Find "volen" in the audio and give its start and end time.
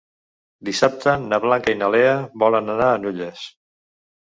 2.47-2.77